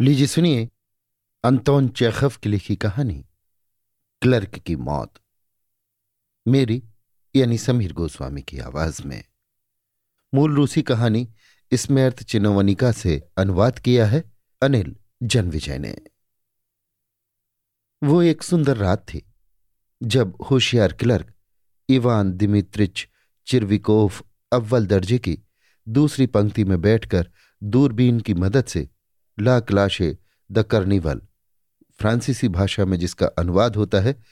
[0.00, 0.68] लीजिए सुनिए,
[1.44, 3.26] Anton Chekhov की लिखी कहानी,
[4.22, 5.14] क्लर्क की मौत।
[6.48, 6.82] मेरी,
[7.36, 9.24] यानी समीर गोस्वामी की आवाज़ में।
[10.34, 11.34] मूल रूसी कहानी
[11.74, 14.32] स्मृत चिनोवनिका से अनुवाद किया है
[14.62, 15.98] अनिल जनविजय ने।
[18.02, 19.34] वो एक सुंदर रात थी,
[20.02, 21.34] जब होशियार क्लर्क
[21.88, 23.08] इवान दिमित्रिच
[23.46, 24.22] चिरविकोफ
[24.52, 25.38] अव्वल दर्जे की
[25.88, 27.30] दूसरी पंक्ति में बैठकर
[27.62, 28.88] दूरबीन की मदद से
[29.40, 30.18] ला क्लाशे
[30.52, 31.20] द कर्निवल।
[31.98, 34.22] फ्रांसीसी भाषा में जिसका अनुवाद होता है,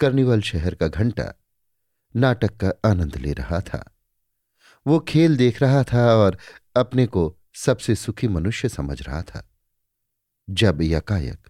[0.00, 1.34] कर्निवल शहर का घंटा,
[2.16, 3.96] नाटक का आनंद ले रहा था।
[4.86, 6.38] वो खेल देख रहा था और
[6.76, 9.50] अपने को सबसे सुखी मनुष्य समझ रहा था।
[10.50, 11.48] जब यकायक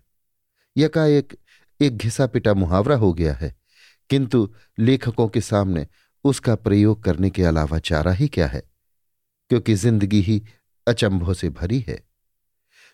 [0.76, 1.36] यकायक
[1.80, 3.56] एक घिसा पिटा मुहावरा हो गया है,
[4.10, 5.86] किंतु लेखकों के सामने
[6.24, 8.62] उसका प्रयोग करने के अलावा चारा ही क्या है?
[9.48, 10.44] क्योंकि ज़िंदगी ही
[10.88, 12.13] अचंभों से भरी है।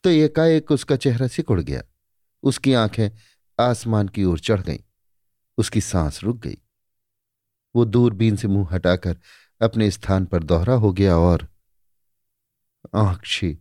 [0.04, 1.82] तो एकाएक उसका चेहरा सिकुड़ गया।
[2.42, 3.10] उसकी आँखें
[3.60, 4.79] आसमान की ओर चढ़ गईं।
[5.59, 6.59] उसकी सांस रुक गई।
[7.76, 9.18] वो दूरबीन से मुँह हटाकर
[9.62, 11.48] अपने स्थान पर दोहरा हो गया और
[12.95, 13.52] आँख छी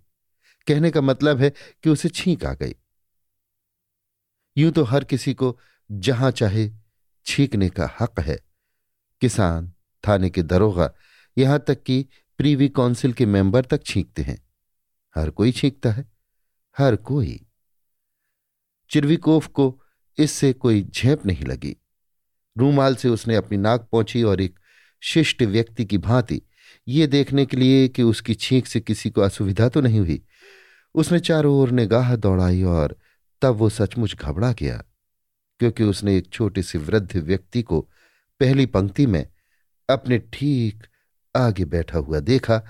[0.67, 1.49] कहने का मतलब है
[1.83, 2.75] कि उसे छींक आ गई।
[4.57, 5.59] यूँ तो हर किसी को
[5.91, 6.69] जहाँ चाहे
[7.25, 8.39] छींकने का हक है।
[9.21, 9.73] किसान,
[10.07, 10.93] थाने के दरोगा
[11.37, 12.05] यहाँ तक कि
[12.37, 14.47] प्रीवी काउंसिल के मेंबर तक छींकते हैं।
[15.15, 16.18] हर कोई छींकता है।
[16.80, 17.39] हर कोई।
[18.91, 19.81] चिरविकोफ को
[20.17, 21.75] इससे कोई झेप नहीं लगी।
[22.55, 24.59] रूमाल से उसने अपनी नाक पहुँची और एक
[25.03, 26.41] शिष्ट व्यक्ति की भांति
[26.88, 30.21] ये देखने के लिए कि उसकी छींक से किसी को असुविधा तो नहीं हुई।
[30.95, 32.95] उसने चारों ओर निगाह दौड़ाई और
[33.41, 34.83] तब वो सचमुच घबरा गया,
[35.59, 37.81] क्योंकि उसने एक छोटे से वृद्ध व्यक्ति को
[38.39, 39.25] पहली पंक्ति में
[39.89, 40.88] अपने ठीक
[41.36, 42.61] आगे बैठा हुआ देखा,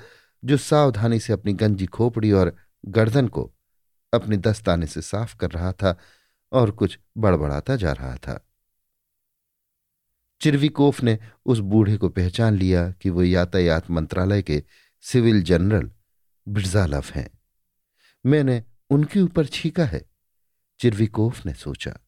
[0.43, 3.51] जो सावधानी से अपनी गंजी खोपड़ी और गर्दन को
[4.13, 5.99] अपने दस्ताने से साफ़ कर रहा था
[6.51, 8.45] और कुछ बड़बड़ाता जा रहा था।
[10.41, 14.63] चिरविकोफ ने उस बूढ़े को पहचान लिया कि वो यातायात मंत्रालय के
[15.01, 15.91] सिविल जनरल
[16.47, 17.29] बिरजालव हैं।
[18.25, 20.09] मैंने उनके ऊपर छीका है,
[20.79, 21.99] चिरविकोफ ने सोचा।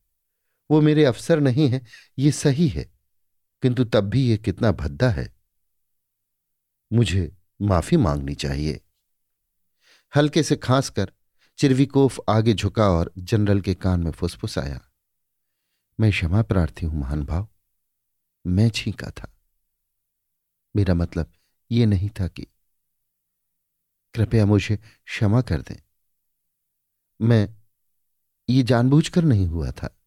[0.72, 1.86] वो मेरे अफसर नहीं है,
[2.20, 2.92] ये सही है,
[3.62, 5.34] किंतु तब भी ये कितना भद्दा है।
[6.94, 8.82] मुझे माफ़ी मांगनी चाहिए।
[10.16, 11.12] हल्के से खांस कर
[11.62, 14.92] चिरविकोफ आगे झुका और जनरल के कान में फुसफुसाया,
[16.00, 17.50] मैं क्षमा प्रार्थी हूँ, महान भाव,
[18.48, 19.38] मैं छींका था।
[20.76, 21.32] मेरा मतलब
[21.72, 22.48] ये नहीं था कि
[24.14, 25.76] कृपया मुझे क्षमा कर दें।
[27.22, 27.56] मैं
[28.50, 30.00] ये जानबूझकर नहीं हुआ था।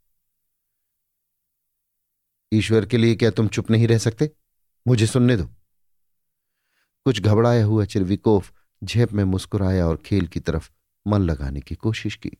[2.52, 4.30] ईश्वर के लिए क्या तुम चुप नहीं रह सकते?
[4.88, 5.44] मुझे सुनने दो।
[7.04, 8.52] कुछ घबराया हुआ चिरविकोफ
[8.84, 10.70] झेप में मुस्कुराया और खेल की तरफ़
[11.06, 12.30] मन लगाने की कोशिश की।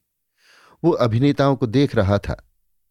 [0.83, 2.37] वो अभिनेताओं को देख रहा था,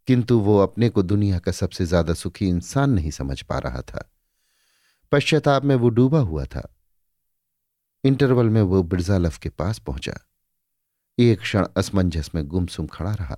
[0.07, 4.09] किंतु वो अपने को दुनिया का सबसे ज़्यादा सुखी इंसान नहीं समझ पा रहा था।
[5.11, 6.67] पश्चाताप में वो डूबा हुआ था।
[8.03, 10.13] इंटरवल में वो बिरजालफ के पास पहुँचा।
[11.17, 13.37] एक क्षण असमंजस में गुमसुम खड़ा रहा।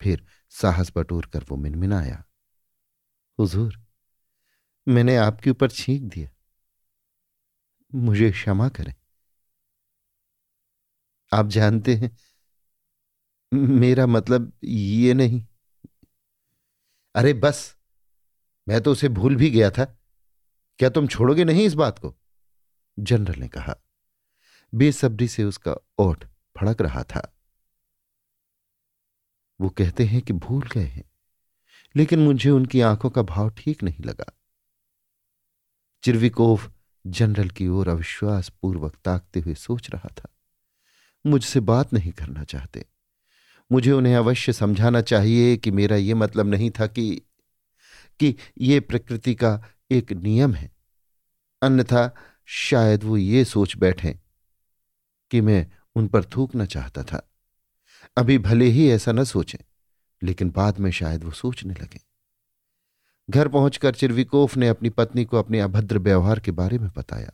[0.00, 2.24] फिर साहस बटोर कर वो मिनमिनाया।
[3.38, 3.80] हुजूर,
[4.86, 6.28] मैंने आपके ऊपर छींक दिया।
[7.92, 8.94] मुझे क्षमा करें।
[11.32, 12.16] आप जानते हैं।
[13.52, 15.46] मेरा मतलब ये नहीं।
[17.14, 17.76] अरे बस,
[18.68, 19.84] मैं तो उसे भूल भी गया था।
[20.78, 22.14] क्या तुम छोड़ोगे नहीं इस बात को?
[22.98, 23.74] जनरल ने कहा।
[24.74, 26.24] बेसब्री से उसका ओठ
[26.58, 27.36] फड़क रहा था।
[29.60, 31.10] वो कहते हैं कि भूल गए हैं,
[31.96, 34.32] लेकिन मुझे उनकी आँखों का भाव ठीक नहीं लगा।
[36.02, 36.60] चिरविकोव
[37.06, 40.28] जनरल की ओर अविश्वास पूर्वक ताकते हुए सोच रहा था।
[41.26, 42.84] मुझसे बात नहीं करना चाहते।
[43.72, 47.22] मुझे उन्हें अवश्य समझाना चाहिए कि मेरा यह मतलब नहीं था कि
[48.20, 50.72] कि ये प्रकृति का एक नियम है।
[51.62, 52.16] अन्यथा
[52.46, 54.18] शायद वो ये सोच बैठे
[55.30, 57.30] कि मैं उन पर थूकना चाहता था।
[58.16, 59.58] अभी भले ही ऐसा न सोचें,
[60.22, 62.00] लेकिन बाद में शायद वो सोचने लगे।
[63.30, 67.32] घर पहुंचकर चिरविकोफ ने अपनी पत्नी को अपने अभद्र व्यवहार के बारे में बताया।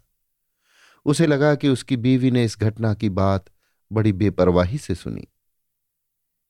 [1.05, 3.45] उसे लगा कि उसकी बीवी ने इस घटना की बात
[3.91, 5.27] बड़ी बेपरवाही से सुनी।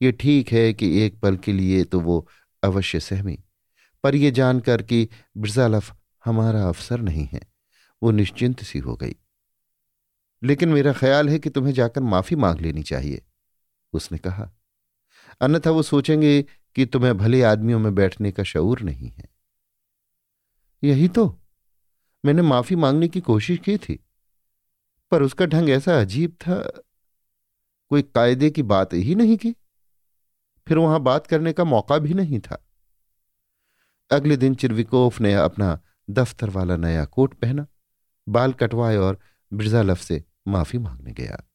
[0.01, 2.27] ये ठीक है कि एक पल के लिए तो वो
[2.63, 3.39] अवश्य सहमी,
[4.05, 5.95] पर यह जानकर कि ब्रजालफ
[6.25, 7.41] हमारा अफसर नहीं है,
[8.03, 9.15] वो निश्चिंत सी हो गई।
[10.43, 13.23] लेकिन मेरा ख्याल है कि तुम्हें जाकर माफ़ी मांग लेनी चाहिए,
[13.93, 14.51] उसने कहा।
[15.41, 16.43] अन्यथा वो सोचेंगे
[16.77, 19.29] कि तुम्हें भले आदमियों में बैठने का शऊर नहीं है।
[20.83, 21.27] यही तो
[22.25, 23.99] मैंने माफ़ी मांगने की कोशिश की थी,
[25.13, 26.83] पर उसका ढंग ऐसा अजीब था
[27.89, 29.53] कोई कायदे की बात ही नहीं की।
[30.69, 32.67] फिर वहाँ बात करने का मौका भी नहीं था।
[34.11, 35.81] अगले दिन चिरविकोफ ने अपना
[36.11, 37.67] दफ्तर वाला नया कोट पहना,
[38.29, 39.19] बाल कटवाए और
[39.53, 41.51] बिरजालफ से माफ़ी मांगने गया।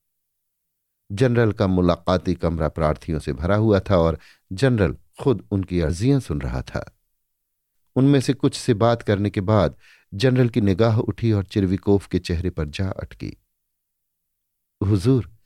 [1.11, 4.19] जनरल का मुलाकाती कमरा प्रार्थियों से भरा हुआ था और
[4.53, 6.97] जनरल खुद उनकी अर्जियाँ सुन रहा था।
[7.95, 9.75] उनमें से कुछ से बात करने के बाद
[10.13, 13.37] जनरल की निगाह उठी और चिरविकोफ के चेहरे पर जा अटकी।
[14.83, 15.40] हुजूर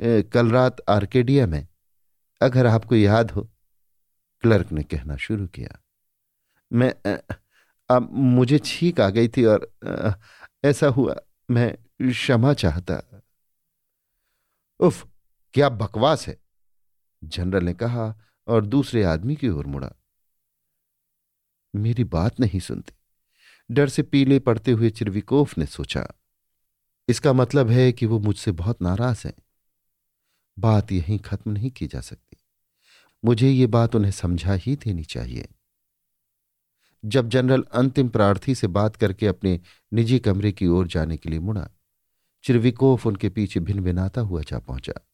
[0.00, 1.66] कल रात आर्केडिया में,
[2.40, 3.42] अगर आपको याद हो,
[4.44, 5.78] क्लर्क ने कहना शुरू किया।
[6.70, 6.92] मैं
[7.90, 9.70] अब मुझे छींक आ गई थी और
[10.64, 11.16] ऐसा हुआ,
[11.50, 13.02] मैं क्षमा चाहता।
[14.80, 15.06] उफ,
[15.54, 16.38] क्या बकवास है?
[17.22, 18.14] जनरल ने कहा
[18.46, 19.92] और दूसरे आदमी की ओर मुड़ा।
[21.74, 22.94] मेरी बात नहीं सुनती।
[23.70, 26.06] डर से पीले पड़ते हुए चिरविकोफ ने सोचा,
[27.08, 29.34] इसका मतलब है कि वो मुझसे बहुत नाराज़ हैं।
[30.60, 32.36] बात यहीं खत्म नहीं की जा सकती।
[33.24, 35.48] मुझे ये बात उन्हें समझा ही देनी चाहिए।
[37.04, 39.60] जब जनरल अंतिम प्रार्थी से बात करके अपने
[39.92, 41.70] निजी कमरे की ओर जाने के लिए मुड़ा,
[42.44, 45.08] चिरविकोफ उनके पीछे भिन भिनाता हुआ जा पहुँचा।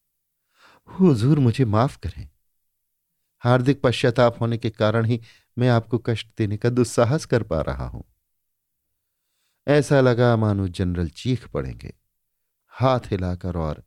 [0.89, 2.29] हुजूर, मुझे माफ़ करें।
[3.39, 5.21] हार्दिक पश्चाताप होने के कारण ही
[5.59, 8.05] मैं आपको कष्ट देने का दुस्साहस कर पा रहा हूँ।
[9.69, 11.95] ऐसा लगा मानो जनरल चीख पड़ेंगे।
[12.69, 13.86] हाथ हिलाकर और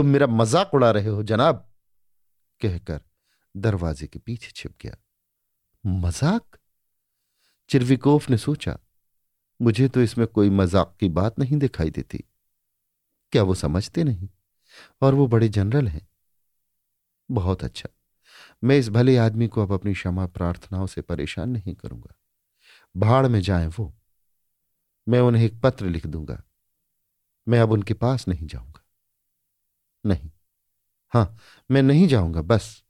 [0.00, 1.72] तुम मेरा मज़ाक उड़ा रहे हो, जनाब,
[2.60, 3.00] कहकर
[3.56, 4.96] दरवाजे के पीछे छिप गया।
[5.86, 6.58] मज़ाक?
[7.68, 8.78] चिरविकोफ ने सोचा,
[9.62, 12.24] मुझे तो इसमें कोई मज़ाक की बात नहीं दिखाई देती।
[13.32, 14.28] क्या वो समझते नहीं?
[15.02, 16.08] और वो बड़े जनरल हैं।
[17.30, 17.88] बहुत अच्छा।
[18.64, 22.14] मैं इस भले आदमी को अब अपनी क्षमा प्रार्थनाओं से परेशान नहीं करूँगा।
[22.96, 23.94] भाड़ में जाए वो।
[25.08, 26.42] मैं उन्हें एक पत्र लिख दूँगा।
[27.48, 28.79] मैं अब उनके पास नहीं जाऊँगा।
[30.06, 30.30] नहीं।
[31.10, 31.38] हाँ,
[31.70, 32.82] मैं नहीं जाऊँगा, बस।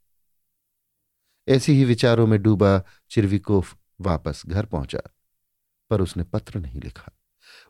[1.49, 5.01] ऐसी ही विचारों में डूबा चिरविकोफ वापस घर पहुँचा,
[5.91, 7.13] पर उसने पत्र नहीं लिखा।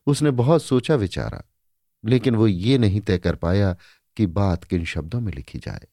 [0.07, 1.43] उसने बहुत सोचा विचारा,
[2.05, 3.77] लेकिन वो ये नहीं तय कर पाया
[4.17, 5.87] कि बात किन शब्दों में लिखी जाए।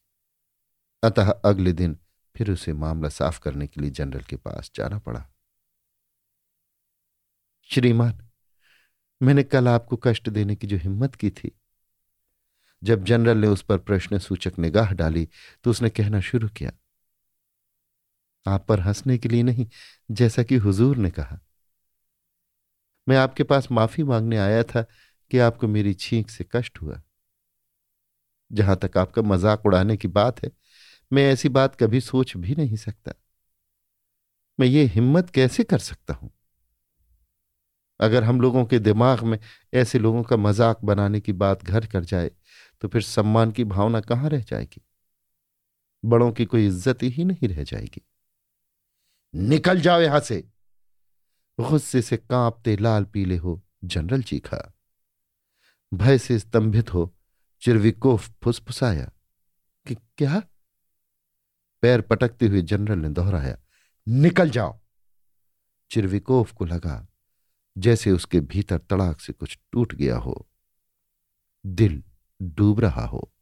[1.02, 1.98] अतः अगले दिन
[2.36, 5.28] फिर उसे मामला साफ़ करने के लिए जनरल के पास जाना पड़ा।
[7.64, 8.28] श्रीमान,
[9.22, 11.60] मैंने कल आपको कष्ट देने की जो हिम्मत की थी
[12.82, 15.28] जब जनरल ने उस पर प्रश्न सूचक निगाह डाली
[15.64, 16.72] तो उसने कहना शुरू किया,
[18.46, 19.66] आप पर हंसने के लिए नहीं,
[20.08, 21.38] जैसा कि हुजूर ने कहा।
[23.06, 24.82] मैं आपके पास माफ़ी मांगने आया था
[25.30, 27.00] कि आपको मेरी छींक से कष्ट हुआ।
[28.50, 30.50] जहाँ तक आपका मज़ाक उड़ाने की बात है,
[31.10, 33.12] मैं ऐसी बात कभी सोच भी नहीं सकता।
[34.58, 36.30] मैं ये हिम्मत कैसे कर सकता हूँ?
[38.00, 39.38] अगर हम लोगों के दिमाग में
[39.72, 42.30] ऐसे लोगों का मज़ाक बनाने की बात घर कर जाए
[42.80, 44.82] तो फिर सम्मान की भावना कहाँ रह जाएगी?
[46.04, 48.02] बड़ों की कोई इज़्ज़त ही नहीं रह जाएगी।
[49.34, 50.40] निकल जाओ यहाँ से।
[51.60, 54.74] गुस्से से कांपते लाल पीले हो जनरल चीखा
[55.94, 57.14] भय से स्तंभित हो
[57.60, 59.10] चिरविकोफ फुसफुसाया।
[59.86, 60.42] कि क्या?
[61.82, 63.58] पैर पटकते हुए जनरल ने दोहराया,
[64.08, 64.78] निकल जाओ।
[65.90, 67.06] चिरविकोफ को लगा,
[67.78, 70.48] जैसे उसके भीतर तड़ाक से कुछ टूट गया हो।
[71.66, 72.02] दिल
[72.42, 73.32] डूब रहा हो।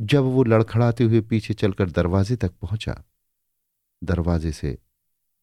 [0.00, 3.04] जब वो लड़खड़ाते हुए पीछे चलकर दरवाजे तक पहुँचा,
[4.04, 4.78] दरवाजे से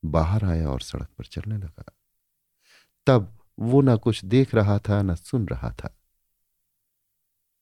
[0.06, 1.98] बाहर आया और सड़क पर चलने लगा।
[3.08, 5.98] तब वो ना कुछ देख रहा था, न सुन रहा था।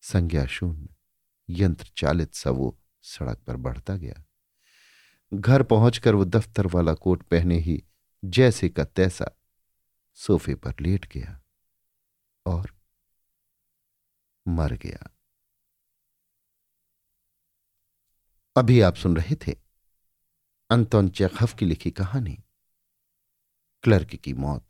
[0.02, 0.90] संज्ञा शून्य,
[1.50, 4.26] यंत्र चालित सा वो सड़क पर बढ़ता गया।
[5.34, 7.84] घर पहुंचकर वो दफ्तर वाला कोट पहने ही,
[8.26, 9.32] जैसे का तैसा,
[10.14, 11.42] सोफे पर लेट गया
[12.46, 12.76] और
[14.48, 15.19] मर गया।
[18.58, 19.56] अभी आप सुन रहे थे
[20.70, 22.44] अंतोन चेखफ की लिखी कहानी।
[23.84, 24.68] क्लर्क की मौत।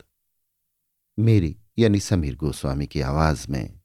[1.19, 3.81] मेरी, यानी समीर गोस्वामी की आवाज़ में।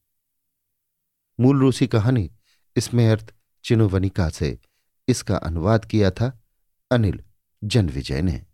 [1.40, 2.30] मूल रूसी कहानी,
[2.76, 3.34] इसमें अर्थ
[3.64, 4.58] चिनुवनिका से
[5.08, 6.42] इसका अनुवाद किया था
[6.90, 7.24] अनिल
[7.64, 8.46] जनविजय ने।